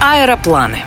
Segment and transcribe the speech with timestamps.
[0.00, 0.84] Аэропланы.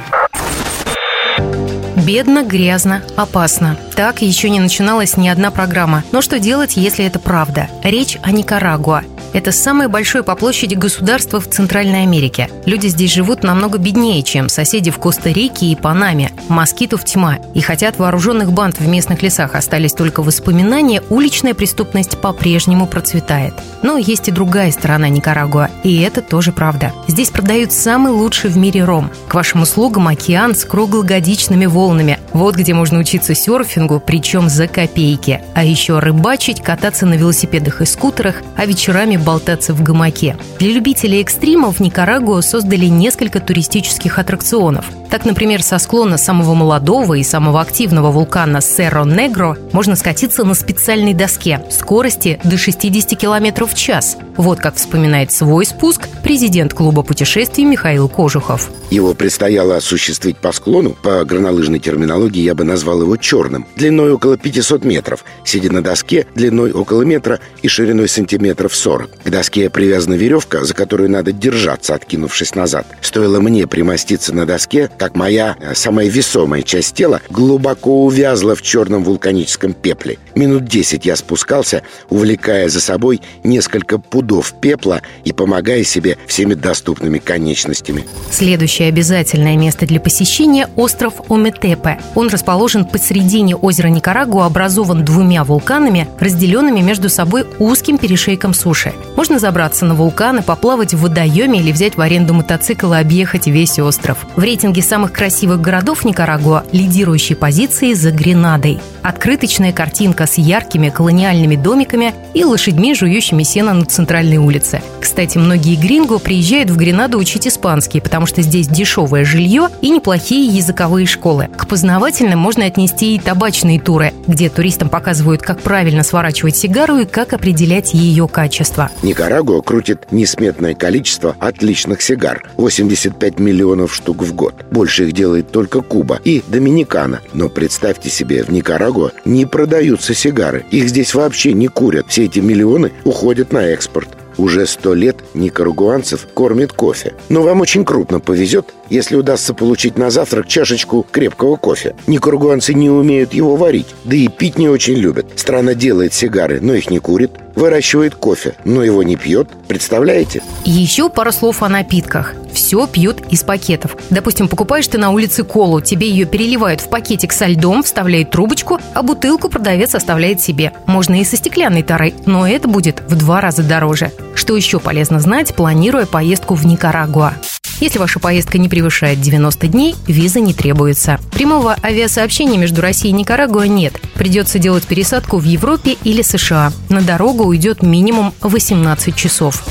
[2.08, 3.78] Бедно, грязно, опасно.
[3.94, 6.06] Так еще не начиналась ни одна программа.
[6.14, 7.68] Но что делать, если это правда?
[7.84, 9.04] Речь о Никарагуа.
[9.34, 12.50] Это самое большое по площади государство в Центральной Америке.
[12.66, 16.32] Люди здесь живут намного беднее, чем соседи в Коста-Рике и Панаме.
[16.48, 17.40] Москитов тьма.
[17.54, 23.54] И хотя от вооруженных банд в местных лесах остались только воспоминания, уличная преступность по-прежнему процветает.
[23.84, 26.94] Но есть и другая сторона Никарагуа, и это тоже правда.
[27.08, 29.12] Здесь продают самый лучший в мире ром.
[29.28, 31.97] К вашим услугам океан с круглогодичными волнами.
[32.34, 35.42] Вот где можно учиться серфингу, причем за копейки.
[35.56, 40.38] А еще рыбачить, кататься на велосипедах и скутерах, а вечерами болтаться в гамаке.
[40.60, 44.86] Для любителей экстрима в Никарагуа создали несколько туристических аттракционов.
[45.10, 51.14] Так, например, со склона самого молодого и самого активного вулкана Серро-Негро можно скатиться на специальной
[51.14, 54.18] доске скорости до 60 км в час.
[54.36, 58.70] Вот как вспоминает свой спуск президент клуба путешествий Михаил Кожухов.
[58.92, 64.38] Его предстояло осуществить по склону, по горнолыжной терминологии я бы назвал его черным, длиной около
[64.38, 69.10] 500 метров, сидя на доске длиной около метра и шириной сантиметров 40.
[69.24, 72.86] К доске привязана веревка, за которую надо держаться, откинувшись назад.
[73.02, 78.62] Стоило мне примоститься на доске, как моя э, самая весомая часть тела глубоко увязла в
[78.62, 80.18] черном вулканическом пепле.
[80.36, 87.20] Минут десять я спускался, увлекая за собой несколько пудов пепла и помогая себе всеми доступными
[87.20, 88.06] конечностями.
[88.32, 92.00] Следующее обязательное место для посещения– остров Ометепе.
[92.16, 98.94] Он расположен посередине озера Никарагуа, образован двумя вулканами, разделенными между собой узким перешейком суши.
[99.16, 103.48] Можно забраться на вулкан и поплавать в водоеме или взять в аренду мотоцикл и объехать
[103.48, 104.26] весь остров.
[104.36, 108.80] В рейтинге самых красивых городов Никарагуа лидирующие позиции за Гренадой.
[109.08, 114.82] Открыточная картинка с яркими колониальными домиками и лошадьми, жующими сено на центральной улице.
[115.00, 120.46] Кстати, многие гринго приезжают в Гренаду учить испанский, потому что здесь дешевое жилье и неплохие
[120.54, 121.48] языковые школы.
[121.56, 127.06] К познавательным можно отнести и табачные туры, где туристам показывают, как правильно сворачивать сигару и
[127.06, 128.92] как определять ее качество.
[129.04, 134.54] Никарагуа крутит несметное количество отличных сигар– 85 миллионов штук в год.
[134.70, 137.22] Больше их делает только Куба и Доминикана.
[137.34, 140.66] Но представьте себе, в Никарагуа не продаются сигары.
[140.72, 142.08] Их здесь вообще не курят.
[142.10, 144.10] Все эти миллионы уходят на экспорт.
[144.38, 147.16] Уже сто лет никарагуанцев кормит кофе.
[147.30, 151.96] Но вам очень крупно повезет, если удастся получить на завтрак чашечку крепкого кофе.
[152.06, 155.26] Никарагуанцы не умеют его варить, да и пить не очень любят.
[155.36, 157.32] Страна делает сигары, но их не курит.
[157.56, 159.50] Выращивает кофе, но его не пьет.
[159.68, 160.44] Представляете?
[160.64, 162.36] Еще пару слов о напитках.
[162.58, 163.96] Все пьют из пакетов.
[164.10, 168.80] Допустим, покупаешь ты на улице колу, тебе ее переливают в пакетик со льдом, вставляют трубочку,
[168.96, 170.74] а бутылку продавец оставляет себе.
[170.88, 174.12] Можно и со стеклянной тарой, но это будет в два раза дороже.
[174.34, 177.36] Что еще полезно знать, планируя поездку в Никарагуа?
[177.80, 181.20] Если ваша поездка не превышает 90 дней, виза не требуется.
[181.34, 183.94] Прямого авиасообщения между Россией и Никарагуа нет.
[184.16, 186.74] Придется делать пересадку в Европе или США.
[186.90, 189.64] На дорогу уйдет минимум 18 часов.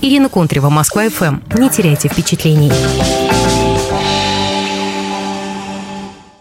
[0.00, 1.40] Ирина Контрева, Москва-ФМ.
[1.58, 2.70] Не теряйте впечатлений.